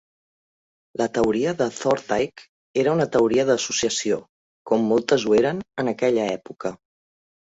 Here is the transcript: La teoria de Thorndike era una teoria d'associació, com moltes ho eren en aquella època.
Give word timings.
La 0.99 1.05
teoria 1.17 1.51
de 1.57 1.65
Thorndike 1.79 2.47
era 2.83 2.95
una 2.97 3.05
teoria 3.15 3.45
d'associació, 3.49 4.17
com 4.71 4.87
moltes 4.93 5.27
ho 5.33 5.37
eren 5.41 5.61
en 5.85 5.93
aquella 5.93 6.25
època. 6.39 6.73